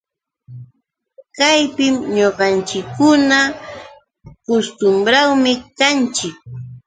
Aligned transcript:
Kaypi 1.35 1.85
ñuqanchikkunaqa 2.15 3.59
kustumbrawmi 4.45 5.51
kanchik 5.77 6.35